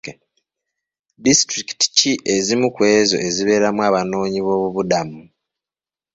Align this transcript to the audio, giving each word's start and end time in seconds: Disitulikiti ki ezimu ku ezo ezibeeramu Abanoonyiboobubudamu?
Disitulikiti 1.23 1.87
ki 1.97 2.11
ezimu 2.35 2.67
ku 2.75 2.81
ezo 2.97 3.17
ezibeeramu 3.27 3.81
Abanoonyiboobubudamu? 3.89 5.21